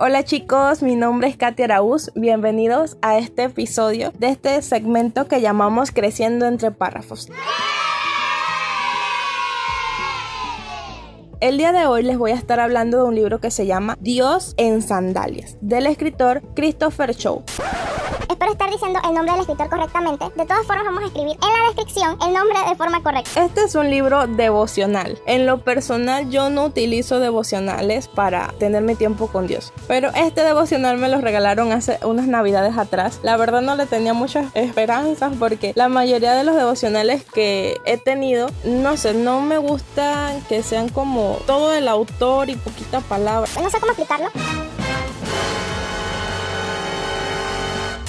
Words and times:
Hola 0.00 0.22
chicos, 0.22 0.80
mi 0.80 0.94
nombre 0.94 1.26
es 1.26 1.36
Katia 1.36 1.64
Araúz. 1.64 2.12
Bienvenidos 2.14 2.96
a 3.02 3.18
este 3.18 3.42
episodio 3.42 4.12
de 4.16 4.28
este 4.28 4.62
segmento 4.62 5.26
que 5.26 5.40
llamamos 5.40 5.90
Creciendo 5.90 6.46
entre 6.46 6.70
párrafos. 6.70 7.28
El 11.40 11.58
día 11.58 11.72
de 11.72 11.86
hoy 11.86 12.04
les 12.04 12.16
voy 12.16 12.30
a 12.30 12.36
estar 12.36 12.60
hablando 12.60 12.98
de 12.98 13.04
un 13.08 13.16
libro 13.16 13.40
que 13.40 13.50
se 13.50 13.66
llama 13.66 13.98
Dios 14.00 14.54
en 14.56 14.82
sandalias, 14.82 15.58
del 15.62 15.86
escritor 15.86 16.42
Christopher 16.54 17.12
Chow. 17.16 17.42
Espero 18.28 18.52
estar 18.52 18.70
diciendo 18.70 19.00
el 19.04 19.14
nombre 19.14 19.32
del 19.32 19.40
escritor 19.42 19.68
correctamente. 19.68 20.26
De 20.36 20.46
todas 20.46 20.66
formas, 20.66 20.84
vamos 20.84 21.02
a 21.02 21.06
escribir 21.06 21.36
en 21.42 21.52
la 21.52 21.68
descripción 21.68 22.18
el 22.26 22.32
nombre 22.32 22.58
de 22.68 22.76
forma 22.76 23.02
correcta. 23.02 23.44
Este 23.44 23.62
es 23.62 23.74
un 23.74 23.90
libro 23.90 24.26
devocional. 24.26 25.18
En 25.26 25.46
lo 25.46 25.58
personal, 25.58 26.30
yo 26.30 26.50
no 26.50 26.64
utilizo 26.64 27.20
devocionales 27.20 28.08
para 28.08 28.48
tener 28.58 28.82
mi 28.82 28.94
tiempo 28.94 29.28
con 29.28 29.46
Dios. 29.46 29.72
Pero 29.86 30.10
este 30.14 30.42
devocional 30.42 30.98
me 30.98 31.08
lo 31.08 31.20
regalaron 31.20 31.72
hace 31.72 31.98
unas 32.04 32.26
navidades 32.26 32.76
atrás. 32.76 33.20
La 33.22 33.36
verdad 33.36 33.62
no 33.62 33.76
le 33.76 33.86
tenía 33.86 34.14
muchas 34.14 34.54
esperanzas 34.54 35.32
porque 35.38 35.72
la 35.74 35.88
mayoría 35.88 36.34
de 36.34 36.44
los 36.44 36.54
devocionales 36.54 37.24
que 37.24 37.76
he 37.84 37.96
tenido, 37.96 38.50
no 38.64 38.96
sé, 38.96 39.14
no 39.14 39.40
me 39.40 39.58
gusta 39.58 40.32
que 40.48 40.62
sean 40.62 40.88
como 40.88 41.38
todo 41.46 41.72
el 41.72 41.88
autor 41.88 42.50
y 42.50 42.56
poquita 42.56 43.00
palabra. 43.00 43.50
No 43.60 43.70
sé 43.70 43.80
cómo 43.80 43.92
explicarlo. 43.92 44.28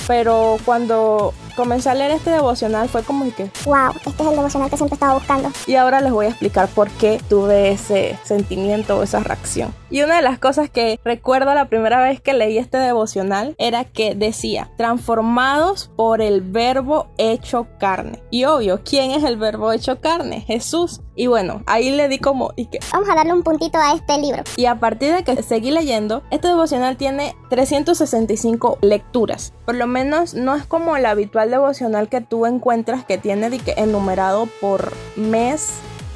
Pero 0.10 0.58
cuando 0.66 1.36
comencé 1.56 1.88
a 1.88 1.94
leer 1.94 2.10
este 2.10 2.32
devocional 2.32 2.90
fue 2.90 3.04
como 3.04 3.26
que, 3.36 3.52
wow, 3.66 3.92
este 4.08 4.24
es 4.24 4.30
el 4.30 4.36
devocional 4.36 4.72
que 4.72 4.78
siempre 4.78 4.96
estaba 4.96 5.14
buscando. 5.14 5.52
Y 5.68 5.76
ahora 5.76 6.02
les 6.02 6.12
voy 6.12 6.26
a 6.26 6.30
explicar 6.30 6.68
por 6.70 6.90
qué 6.90 7.22
tuve 7.30 7.70
ese 7.70 8.18
sentimiento 8.24 8.98
o 8.98 9.04
esa 9.04 9.20
reacción. 9.20 9.72
Y 9.92 10.02
una 10.02 10.16
de 10.16 10.24
las 10.24 10.40
cosas 10.40 10.72
que 10.72 11.00
recuerdo 11.04 11.54
la 11.54 11.70
primera 11.70 12.02
vez 12.02 12.22
que 12.22 12.34
leí 12.34 12.58
este 12.58 12.78
devocional 12.78 13.54
era 13.60 13.84
que 13.84 14.16
decía, 14.16 14.72
transformados 14.78 15.92
por 15.96 16.22
el 16.22 16.42
verbo 16.42 17.10
hecho 17.20 17.68
carne. 17.80 18.24
Y 18.32 18.46
obvio, 18.46 18.82
¿quién 18.84 19.12
es 19.12 19.24
el 19.24 19.38
verbo 19.38 19.72
hecho 19.72 20.02
carne? 20.02 20.42
Jesús. 20.42 21.02
Y 21.20 21.28
bueno, 21.28 21.64
ahí 21.66 21.92
le 21.92 22.08
di 22.08 22.18
como... 22.18 22.54
¿y 22.56 22.68
qué? 22.68 22.80
Vamos 22.94 23.10
a 23.10 23.14
darle 23.14 23.34
un 23.34 23.44
puntito 23.44 23.78
a 23.78 23.94
este 23.94 24.18
libro. 24.18 24.42
Y 24.56 24.68
a 24.68 24.80
partir 24.80 25.14
de 25.14 25.26
que 25.26 25.44
seguí 25.44 25.70
leyendo, 25.70 26.24
este 26.32 26.48
devocional 26.48 26.96
tiene 26.96 27.36
365 27.50 28.78
lecturas. 28.80 29.52
Por 29.66 29.76
lo 29.76 29.86
menos 29.86 30.34
no 30.34 30.56
es 30.56 30.66
como 30.66 30.96
el 30.96 31.06
habitual 31.06 31.52
devocional 31.52 32.08
que 32.08 32.22
tú 32.22 32.46
encuentras 32.46 33.04
que 33.04 33.18
tiene 33.18 33.50
enumerado 33.76 34.48
por 34.62 34.94
mes 35.18 35.72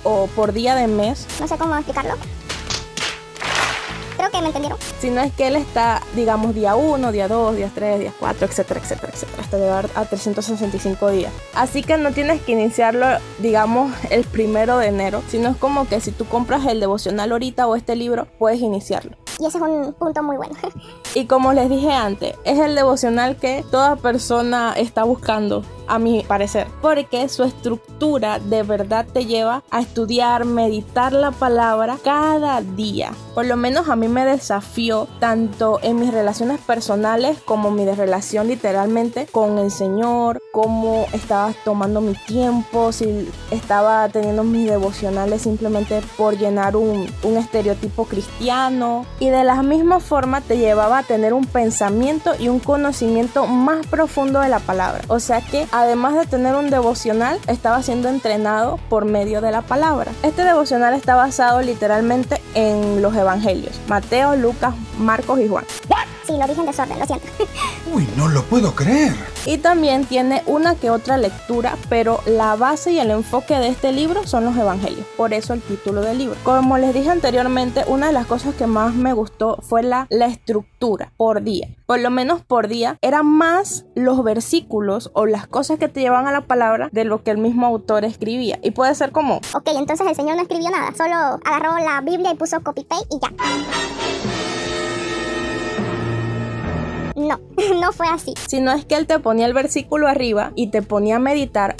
o 0.05 0.27
por 0.27 0.53
día 0.53 0.73
de 0.73 0.87
mes. 0.87 1.27
No 1.41 1.49
sé 1.49 1.57
cómo 1.57 1.75
explicarlo 1.75 2.13
que 2.15 2.42
me 4.43 4.49
entendieron. 4.49 4.77
Si 4.99 5.09
no 5.09 5.21
es 5.21 5.33
que 5.33 5.47
él 5.47 5.55
está, 5.55 6.01
digamos, 6.15 6.53
día 6.53 6.75
1, 6.75 7.11
día 7.11 7.27
2, 7.27 7.55
día 7.55 7.71
3, 7.73 7.99
día 7.99 8.13
4, 8.19 8.47
etcétera, 8.47 8.79
etcétera, 8.79 9.11
etcétera, 9.13 9.41
hasta 9.41 9.57
llegar 9.57 9.89
a 9.95 10.05
365 10.05 11.09
días. 11.09 11.33
Así 11.55 11.83
que 11.83 11.97
no 11.97 12.11
tienes 12.11 12.41
que 12.41 12.51
iniciarlo, 12.51 13.07
digamos, 13.39 13.91
el 14.09 14.23
primero 14.25 14.77
de 14.77 14.87
enero, 14.87 15.23
sino 15.27 15.49
es 15.49 15.57
como 15.57 15.87
que 15.87 15.99
si 15.99 16.11
tú 16.11 16.25
compras 16.25 16.65
el 16.67 16.79
devocional 16.79 17.31
ahorita 17.31 17.67
o 17.67 17.75
este 17.75 17.95
libro, 17.95 18.27
puedes 18.37 18.59
iniciarlo. 18.59 19.15
Y 19.39 19.45
ese 19.45 19.57
es 19.57 19.63
un 19.63 19.93
punto 19.93 20.21
muy 20.21 20.37
bueno. 20.37 20.55
y 21.13 21.25
como 21.25 21.53
les 21.53 21.69
dije 21.69 21.91
antes, 21.91 22.35
es 22.43 22.59
el 22.59 22.75
devocional 22.75 23.37
que 23.37 23.63
toda 23.69 23.95
persona 23.95 24.73
está 24.75 25.03
buscando 25.03 25.63
a 25.87 25.99
mi 25.99 26.23
parecer, 26.23 26.67
porque 26.81 27.29
su 27.29 27.43
estructura 27.43 28.39
de 28.39 28.63
verdad 28.63 29.05
te 29.11 29.25
lleva 29.25 29.63
a 29.69 29.81
estudiar, 29.81 30.45
meditar 30.45 31.13
la 31.13 31.31
palabra 31.31 31.97
cada 32.03 32.61
día. 32.61 33.11
Por 33.33 33.45
lo 33.45 33.57
menos 33.57 33.89
a 33.89 33.95
mí 33.95 34.07
me 34.07 34.25
desafió 34.25 35.07
tanto 35.19 35.79
en 35.81 35.99
mis 35.99 36.13
relaciones 36.13 36.59
personales 36.61 37.39
como 37.43 37.71
mi 37.71 37.85
relación 37.85 38.47
literalmente 38.47 39.27
con 39.31 39.57
el 39.57 39.71
Señor, 39.71 40.41
cómo 40.51 41.05
estaba 41.13 41.53
tomando 41.65 42.01
mi 42.01 42.13
tiempo, 42.13 42.91
si 42.91 43.29
estaba 43.51 44.07
teniendo 44.09 44.43
mis 44.43 44.69
devocionales 44.69 45.41
simplemente 45.41 46.01
por 46.17 46.37
llenar 46.37 46.75
un, 46.75 47.09
un 47.23 47.37
estereotipo 47.37 48.05
cristiano. 48.05 49.05
Y 49.19 49.29
de 49.29 49.43
la 49.43 49.61
misma 49.63 49.99
forma 49.99 50.41
te 50.41 50.57
llevaba 50.57 51.02
tener 51.03 51.33
un 51.33 51.45
pensamiento 51.45 52.33
y 52.39 52.49
un 52.49 52.59
conocimiento 52.59 53.45
más 53.45 53.85
profundo 53.87 54.39
de 54.39 54.49
la 54.49 54.59
palabra. 54.59 55.03
O 55.07 55.19
sea 55.19 55.41
que 55.41 55.67
además 55.71 56.15
de 56.15 56.25
tener 56.25 56.55
un 56.55 56.69
devocional, 56.69 57.39
estaba 57.47 57.83
siendo 57.83 58.09
entrenado 58.09 58.79
por 58.89 59.05
medio 59.05 59.41
de 59.41 59.51
la 59.51 59.61
palabra. 59.61 60.11
Este 60.23 60.43
devocional 60.43 60.93
está 60.93 61.15
basado 61.15 61.61
literalmente 61.61 62.41
en 62.55 63.01
los 63.01 63.15
evangelios, 63.15 63.79
Mateo, 63.87 64.35
Lucas, 64.35 64.73
Marcos 64.97 65.39
y 65.39 65.47
Juan. 65.47 65.65
Sí, 66.25 66.37
lo 66.37 66.47
dije 66.47 66.59
en 66.59 66.65
desorden, 66.65 66.99
lo 66.99 67.05
siento. 67.05 67.27
Uy, 67.93 68.07
no 68.15 68.29
lo 68.29 68.43
puedo 68.43 68.73
creer. 68.73 69.13
Y 69.45 69.57
también 69.57 70.05
tiene 70.05 70.41
una 70.45 70.75
que 70.75 70.89
otra 70.89 71.17
lectura, 71.17 71.77
pero 71.89 72.21
la 72.25 72.55
base 72.55 72.93
y 72.93 72.99
el 72.99 73.11
enfoque 73.11 73.55
de 73.59 73.67
este 73.67 73.91
libro 73.91 74.25
son 74.25 74.45
los 74.45 74.55
evangelios. 74.55 75.05
Por 75.17 75.33
eso 75.33 75.53
el 75.53 75.61
título 75.61 76.01
del 76.01 76.17
libro. 76.17 76.37
Como 76.43 76.77
les 76.77 76.93
dije 76.93 77.09
anteriormente, 77.09 77.83
una 77.87 78.07
de 78.07 78.13
las 78.13 78.25
cosas 78.25 78.55
que 78.55 78.67
más 78.67 78.93
me 78.93 79.11
gustó 79.11 79.57
fue 79.61 79.83
la, 79.83 80.07
la 80.09 80.27
estructura 80.27 81.11
por 81.17 81.43
día. 81.43 81.67
Por 81.85 81.99
lo 81.99 82.09
menos 82.09 82.41
por 82.41 82.69
día 82.69 82.97
eran 83.01 83.25
más 83.25 83.85
los 83.95 84.23
versículos 84.23 85.11
o 85.13 85.25
las 85.25 85.47
cosas 85.47 85.77
que 85.77 85.89
te 85.89 85.99
llevan 85.99 86.27
a 86.27 86.31
la 86.31 86.41
palabra 86.41 86.89
de 86.91 87.03
lo 87.03 87.23
que 87.23 87.31
el 87.31 87.37
mismo 87.37 87.67
autor 87.67 88.05
escribía. 88.05 88.59
Y 88.63 88.71
puede 88.71 88.95
ser 88.95 89.11
como... 89.11 89.37
Ok, 89.53 89.67
entonces 89.75 90.07
el 90.07 90.15
Señor 90.15 90.37
no 90.37 90.43
escribió 90.43 90.69
nada, 90.69 90.93
solo 90.95 91.39
agarró 91.43 91.77
la 91.79 92.01
Biblia 92.01 92.31
y 92.31 92.35
puso 92.35 92.61
copy-paste 92.61 93.07
y 93.11 93.19
ya. 93.19 94.42
No, 97.81 97.91
fue 97.91 98.07
así. 98.07 98.33
Sino 98.47 98.71
es 98.71 98.85
que 98.85 98.95
él 98.95 99.07
te 99.07 99.19
ponía 99.19 99.45
el 99.45 99.53
versículo 99.53 100.07
arriba 100.07 100.51
y 100.55 100.67
te 100.67 100.81
ponía 100.81 101.17
a 101.17 101.19
meditar. 101.19 101.75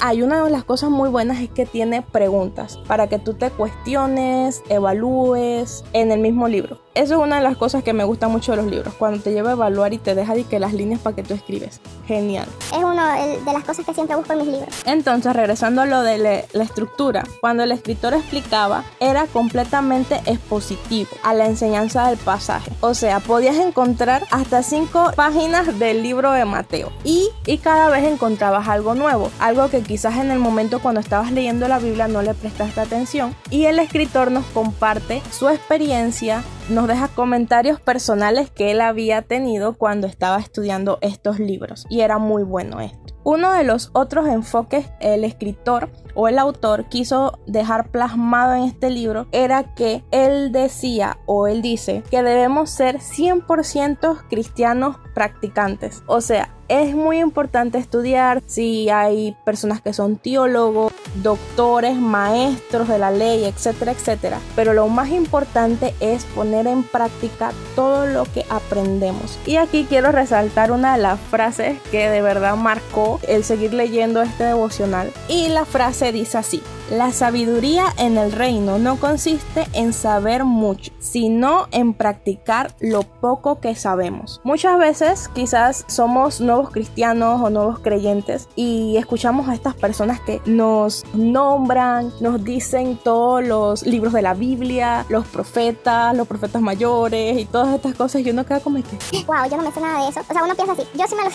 Hay 0.00 0.22
una 0.22 0.44
de 0.44 0.50
las 0.50 0.62
cosas 0.62 0.90
muy 0.90 1.08
buenas 1.08 1.40
es 1.40 1.50
que 1.50 1.66
tiene 1.66 2.02
preguntas 2.02 2.78
para 2.86 3.08
que 3.08 3.18
tú 3.18 3.34
te 3.34 3.50
cuestiones, 3.50 4.62
evalúes 4.68 5.84
en 5.92 6.12
el 6.12 6.20
mismo 6.20 6.46
libro. 6.46 6.78
Eso 6.94 7.14
es 7.14 7.20
una 7.20 7.36
de 7.36 7.42
las 7.42 7.56
cosas 7.56 7.84
que 7.84 7.92
me 7.92 8.02
gusta 8.02 8.26
mucho 8.26 8.52
de 8.52 8.56
los 8.56 8.66
libros, 8.66 8.92
cuando 8.94 9.22
te 9.22 9.32
lleva 9.32 9.50
a 9.50 9.52
evaluar 9.52 9.92
y 9.92 9.98
te 9.98 10.16
deja 10.16 10.34
de 10.34 10.42
que 10.42 10.58
las 10.58 10.72
líneas 10.72 11.00
para 11.00 11.14
que 11.14 11.22
tú 11.22 11.32
escribes. 11.32 11.80
Genial. 12.08 12.48
Es 12.72 12.82
una 12.82 13.14
de 13.14 13.52
las 13.52 13.62
cosas 13.62 13.86
que 13.86 13.94
siempre 13.94 14.16
busco 14.16 14.32
en 14.32 14.38
mis 14.40 14.48
libros. 14.48 14.68
Entonces, 14.84 15.32
regresando 15.34 15.82
a 15.82 15.86
lo 15.86 16.02
de 16.02 16.18
la 16.18 16.62
estructura, 16.62 17.24
cuando 17.40 17.62
el 17.62 17.70
escritor 17.70 18.14
explicaba, 18.14 18.84
era 18.98 19.26
completamente 19.28 20.20
expositivo 20.26 21.10
a 21.22 21.34
la 21.34 21.46
enseñanza 21.46 22.08
del 22.08 22.18
pasaje. 22.18 22.72
O 22.80 22.94
sea, 22.94 23.20
podías 23.20 23.56
encontrar 23.56 24.24
hasta 24.32 24.64
cinco 24.64 25.12
páginas 25.14 25.78
del 25.78 26.02
libro 26.02 26.32
de 26.32 26.44
Mateo 26.46 26.90
y, 27.04 27.28
y 27.46 27.58
cada 27.58 27.90
vez 27.90 28.04
encontrabas 28.04 28.66
algo 28.66 28.96
nuevo, 28.96 29.30
algo 29.38 29.68
que 29.70 29.82
quizás 29.88 30.18
en 30.18 30.30
el 30.30 30.38
momento 30.38 30.80
cuando 30.80 31.00
estabas 31.00 31.32
leyendo 31.32 31.66
la 31.66 31.80
Biblia 31.80 32.06
no 32.06 32.22
le 32.22 32.34
prestaste 32.34 32.80
atención 32.80 33.34
y 33.50 33.64
el 33.64 33.78
escritor 33.78 34.30
nos 34.30 34.44
comparte 34.46 35.22
su 35.32 35.48
experiencia 35.48 36.44
nos 36.68 36.86
deja 36.86 37.08
comentarios 37.08 37.80
personales 37.80 38.50
que 38.50 38.70
él 38.70 38.82
había 38.82 39.22
tenido 39.22 39.78
cuando 39.78 40.06
estaba 40.06 40.38
estudiando 40.38 40.98
estos 41.00 41.40
libros 41.40 41.86
y 41.88 42.02
era 42.02 42.18
muy 42.18 42.42
bueno 42.42 42.80
esto. 42.80 43.17
Uno 43.30 43.52
de 43.52 43.62
los 43.62 43.90
otros 43.92 44.26
enfoques 44.26 44.86
el 45.00 45.22
escritor 45.22 45.90
o 46.14 46.28
el 46.28 46.38
autor 46.38 46.88
quiso 46.88 47.38
dejar 47.46 47.90
plasmado 47.90 48.54
en 48.54 48.62
este 48.62 48.88
libro 48.88 49.26
era 49.32 49.74
que 49.74 50.02
él 50.12 50.50
decía 50.50 51.18
o 51.26 51.46
él 51.46 51.60
dice 51.60 52.02
que 52.10 52.22
debemos 52.22 52.70
ser 52.70 53.00
100% 53.00 54.22
cristianos 54.30 54.96
practicantes. 55.12 56.02
O 56.06 56.22
sea, 56.22 56.54
es 56.68 56.94
muy 56.94 57.18
importante 57.18 57.76
estudiar 57.76 58.42
si 58.46 58.88
hay 58.88 59.36
personas 59.44 59.82
que 59.82 59.92
son 59.92 60.16
teólogos, 60.16 60.94
doctores, 61.22 61.96
maestros 61.96 62.88
de 62.88 62.98
la 62.98 63.10
ley, 63.10 63.44
etcétera, 63.44 63.92
etcétera. 63.92 64.40
Pero 64.56 64.72
lo 64.72 64.88
más 64.88 65.10
importante 65.10 65.94
es 66.00 66.24
poner 66.24 66.66
en 66.66 66.82
práctica 66.82 67.52
todo 67.74 68.06
lo 68.06 68.24
que 68.24 68.44
aprendemos. 68.48 69.38
Y 69.46 69.56
aquí 69.56 69.86
quiero 69.88 70.12
resaltar 70.12 70.72
una 70.72 70.96
de 70.96 71.02
las 71.02 71.20
frases 71.20 71.80
que 71.90 72.08
de 72.08 72.22
verdad 72.22 72.56
marcó 72.56 73.20
el 73.26 73.44
seguir 73.44 73.74
leyendo 73.74 74.22
este 74.22 74.44
devocional. 74.44 75.12
Y 75.28 75.48
la 75.48 75.64
frase 75.64 76.12
dice 76.12 76.38
así. 76.38 76.62
La 76.90 77.12
sabiduría 77.12 77.92
en 77.98 78.16
el 78.16 78.32
reino 78.32 78.78
no 78.78 78.96
consiste 78.96 79.66
en 79.74 79.92
saber 79.92 80.44
mucho, 80.44 80.90
sino 81.00 81.68
en 81.70 81.92
practicar 81.92 82.74
lo 82.80 83.02
poco 83.02 83.60
que 83.60 83.74
sabemos. 83.74 84.40
Muchas 84.42 84.78
veces 84.78 85.28
quizás 85.34 85.84
somos 85.86 86.40
nuevos 86.40 86.70
cristianos 86.70 87.42
o 87.42 87.50
nuevos 87.50 87.80
creyentes 87.80 88.48
y 88.56 88.96
escuchamos 88.96 89.50
a 89.50 89.54
estas 89.54 89.74
personas 89.74 90.18
que 90.22 90.40
nos 90.46 91.04
nombran, 91.12 92.10
nos 92.20 92.42
dicen 92.42 92.98
todos 93.04 93.44
los 93.44 93.82
libros 93.84 94.14
de 94.14 94.22
la 94.22 94.32
Biblia, 94.32 95.04
los 95.10 95.26
profetas, 95.26 96.16
los 96.16 96.26
profetas 96.26 96.62
mayores 96.62 97.38
y 97.38 97.44
todas 97.44 97.74
estas 97.74 97.96
cosas 97.96 98.22
y 98.22 98.30
uno 98.30 98.46
queda 98.46 98.60
como 98.60 98.78
que... 98.82 99.24
Wow, 99.26 99.50
yo 99.50 99.58
no 99.58 99.62
me 99.62 99.72
sé 99.72 99.80
nada 99.82 100.04
de 100.04 100.08
eso. 100.08 100.20
O 100.20 100.32
sea, 100.32 100.42
uno 100.42 100.54
piensa 100.54 100.72
así, 100.72 100.84
yo 100.94 101.06
sí 101.06 101.14
me 101.14 101.24
lo. 101.24 101.30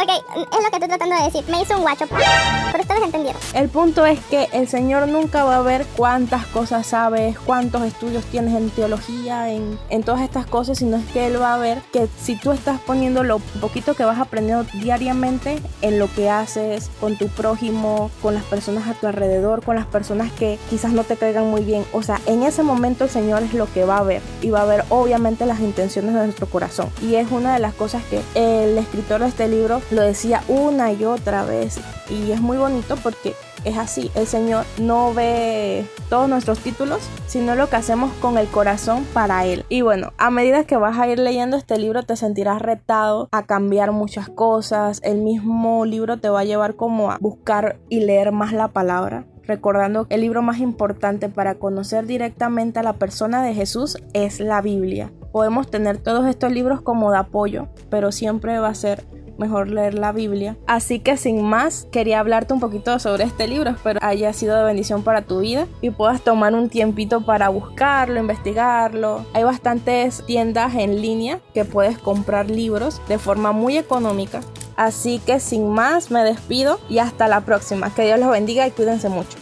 Ok, 0.00 0.10
es 0.36 0.64
lo 0.64 0.70
que 0.70 0.76
estoy 0.76 0.88
tratando 0.88 1.16
de 1.16 1.24
decir. 1.24 1.44
Me 1.48 1.62
hizo 1.62 1.76
un 1.76 1.82
guacho. 1.82 2.06
Pero 2.08 2.82
ustedes 2.82 3.02
entendieron. 3.02 3.40
El 3.54 3.68
punto 3.68 4.06
es 4.06 4.20
que 4.26 4.48
el 4.52 4.68
Señor 4.68 5.08
nunca 5.08 5.44
va 5.44 5.56
a 5.56 5.62
ver 5.62 5.86
cuántas 5.96 6.46
cosas 6.46 6.86
sabes, 6.86 7.38
cuántos 7.38 7.82
estudios 7.82 8.24
tienes 8.26 8.54
en 8.54 8.70
teología, 8.70 9.50
en, 9.50 9.78
en 9.88 10.02
todas 10.02 10.22
estas 10.22 10.46
cosas, 10.46 10.78
sino 10.78 10.96
es 10.96 11.06
que 11.06 11.26
Él 11.26 11.40
va 11.40 11.54
a 11.54 11.58
ver 11.58 11.82
que 11.92 12.08
si 12.20 12.36
tú 12.36 12.52
estás 12.52 12.80
poniendo 12.80 13.24
lo 13.24 13.38
poquito 13.60 13.94
que 13.94 14.04
vas 14.04 14.18
aprendiendo 14.18 14.64
diariamente 14.74 15.60
en 15.82 15.98
lo 15.98 16.12
que 16.12 16.30
haces 16.30 16.90
con 17.00 17.16
tu 17.16 17.28
prójimo, 17.28 18.10
con 18.22 18.34
las 18.34 18.44
personas 18.44 18.88
a 18.88 18.94
tu 18.94 19.06
alrededor, 19.06 19.64
con 19.64 19.76
las 19.76 19.86
personas 19.86 20.32
que 20.32 20.58
quizás 20.68 20.92
no 20.92 21.04
te 21.04 21.16
caigan 21.16 21.50
muy 21.50 21.62
bien. 21.62 21.84
O 21.92 22.02
sea, 22.02 22.20
en 22.26 22.42
ese 22.42 22.62
momento 22.62 23.04
el 23.04 23.10
Señor 23.10 23.42
es 23.42 23.54
lo 23.54 23.70
que 23.72 23.84
va 23.84 23.98
a 23.98 24.02
ver 24.02 24.22
y 24.40 24.50
va 24.50 24.62
a 24.62 24.66
ver 24.66 24.84
obviamente 24.88 25.46
las 25.46 25.60
intenciones 25.60 26.14
de 26.14 26.24
nuestro 26.24 26.46
corazón. 26.46 26.90
Y 27.02 27.16
es 27.16 27.30
una 27.30 27.54
de 27.54 27.60
las 27.60 27.74
cosas 27.74 28.02
que 28.04 28.20
el 28.34 28.69
escritor 28.78 29.20
de 29.20 29.28
este 29.28 29.48
libro 29.48 29.80
lo 29.90 30.02
decía 30.02 30.42
una 30.48 30.92
y 30.92 31.04
otra 31.04 31.44
vez. 31.44 31.78
Y 32.08 32.32
es 32.32 32.40
muy 32.40 32.56
bonito 32.56 32.96
porque 32.96 33.34
es 33.64 33.76
así. 33.76 34.10
El 34.14 34.26
Señor 34.26 34.64
no 34.78 35.12
ve 35.14 35.86
todos 36.08 36.28
nuestros 36.28 36.58
títulos, 36.60 37.00
sino 37.26 37.54
lo 37.54 37.68
que 37.68 37.76
hacemos 37.76 38.12
con 38.14 38.38
el 38.38 38.48
corazón 38.48 39.04
para 39.12 39.44
Él. 39.46 39.64
Y 39.68 39.82
bueno, 39.82 40.12
a 40.18 40.30
medida 40.30 40.64
que 40.64 40.76
vas 40.76 40.98
a 40.98 41.08
ir 41.08 41.18
leyendo 41.18 41.56
este 41.56 41.78
libro, 41.78 42.02
te 42.02 42.16
sentirás 42.16 42.60
retado 42.62 43.28
a 43.32 43.44
cambiar 43.44 43.92
muchas 43.92 44.28
cosas. 44.28 45.00
El 45.02 45.18
mismo 45.18 45.84
libro 45.84 46.18
te 46.18 46.28
va 46.28 46.40
a 46.40 46.44
llevar 46.44 46.76
como 46.76 47.10
a 47.10 47.18
buscar 47.20 47.78
y 47.88 48.00
leer 48.00 48.32
más 48.32 48.52
la 48.52 48.68
palabra 48.68 49.24
recordando 49.46 50.06
que 50.06 50.14
el 50.14 50.20
libro 50.20 50.42
más 50.42 50.58
importante 50.58 51.28
para 51.28 51.56
conocer 51.56 52.06
directamente 52.06 52.78
a 52.78 52.82
la 52.82 52.94
persona 52.94 53.42
de 53.42 53.54
Jesús 53.54 53.98
es 54.12 54.40
la 54.40 54.60
Biblia. 54.60 55.10
Podemos 55.32 55.70
tener 55.70 55.98
todos 55.98 56.26
estos 56.26 56.52
libros 56.52 56.80
como 56.80 57.12
de 57.12 57.18
apoyo, 57.18 57.68
pero 57.88 58.12
siempre 58.12 58.58
va 58.58 58.68
a 58.68 58.74
ser 58.74 59.04
mejor 59.40 59.68
leer 59.68 59.94
la 59.94 60.12
Biblia. 60.12 60.56
Así 60.66 61.00
que 61.00 61.16
sin 61.16 61.42
más, 61.42 61.88
quería 61.90 62.20
hablarte 62.20 62.52
un 62.52 62.60
poquito 62.60 62.98
sobre 62.98 63.24
este 63.24 63.48
libro, 63.48 63.70
espero 63.70 63.98
haya 64.02 64.32
sido 64.32 64.56
de 64.56 64.64
bendición 64.64 65.02
para 65.02 65.22
tu 65.22 65.40
vida 65.40 65.66
y 65.80 65.90
puedas 65.90 66.22
tomar 66.22 66.54
un 66.54 66.68
tiempito 66.68 67.22
para 67.22 67.48
buscarlo, 67.48 68.20
investigarlo. 68.20 69.24
Hay 69.32 69.42
bastantes 69.42 70.22
tiendas 70.26 70.74
en 70.74 71.00
línea 71.00 71.40
que 71.54 71.64
puedes 71.64 71.98
comprar 71.98 72.50
libros 72.50 73.00
de 73.08 73.18
forma 73.18 73.52
muy 73.52 73.78
económica. 73.78 74.40
Así 74.80 75.18
que 75.18 75.40
sin 75.40 75.68
más, 75.68 76.10
me 76.10 76.24
despido 76.24 76.80
y 76.88 77.00
hasta 77.00 77.28
la 77.28 77.42
próxima. 77.42 77.94
Que 77.94 78.06
Dios 78.06 78.18
los 78.18 78.30
bendiga 78.30 78.66
y 78.66 78.70
cuídense 78.70 79.10
mucho. 79.10 79.36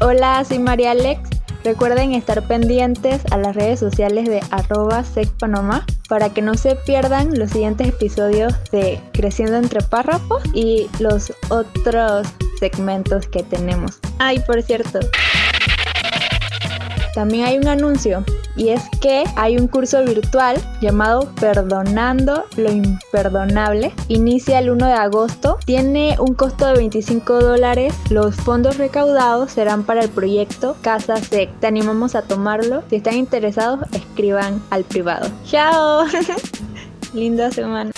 Hola, 0.00 0.42
soy 0.44 0.58
María 0.58 0.92
Alex 0.92 1.36
Recuerden 1.66 2.12
estar 2.12 2.46
pendientes 2.46 3.22
a 3.32 3.38
las 3.38 3.56
redes 3.56 3.80
sociales 3.80 4.28
de 4.28 4.40
arroba 4.52 5.02
secpanoma 5.02 5.84
para 6.08 6.32
que 6.32 6.40
no 6.40 6.54
se 6.54 6.76
pierdan 6.76 7.36
los 7.36 7.50
siguientes 7.50 7.88
episodios 7.88 8.54
de 8.70 9.00
Creciendo 9.12 9.56
entre 9.56 9.82
párrafos 9.82 10.44
y 10.54 10.88
los 11.00 11.32
otros 11.48 12.28
segmentos 12.60 13.26
que 13.26 13.42
tenemos. 13.42 13.98
Ay, 14.20 14.38
por 14.46 14.62
cierto, 14.62 15.00
también 17.16 17.46
hay 17.46 17.58
un 17.58 17.66
anuncio 17.66 18.24
y 18.56 18.70
es 18.70 18.82
que 19.00 19.24
hay 19.36 19.56
un 19.56 19.68
curso 19.68 20.02
virtual 20.04 20.56
llamado 20.80 21.28
Perdonando 21.40 22.44
lo 22.56 22.72
Imperdonable. 22.72 23.92
Inicia 24.08 24.58
el 24.58 24.70
1 24.70 24.86
de 24.86 24.92
agosto. 24.92 25.58
Tiene 25.64 26.16
un 26.18 26.34
costo 26.34 26.66
de 26.66 26.74
25 26.74 27.40
dólares. 27.40 27.94
Los 28.10 28.36
fondos 28.36 28.78
recaudados 28.78 29.52
serán 29.52 29.84
para 29.84 30.02
el 30.02 30.08
proyecto 30.08 30.76
Casa 30.80 31.16
Sec. 31.16 31.50
Te 31.60 31.66
animamos 31.66 32.14
a 32.14 32.22
tomarlo. 32.22 32.82
Si 32.88 32.96
están 32.96 33.14
interesados, 33.14 33.80
escriban 33.92 34.62
al 34.70 34.84
privado. 34.84 35.28
¡Chao! 35.44 36.04
Linda 37.14 37.50
semana. 37.50 37.95